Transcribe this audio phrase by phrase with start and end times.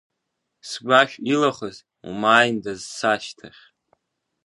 [0.69, 1.77] Сгәашә илахаз,
[2.09, 3.61] умааиндаз сашьҭахь…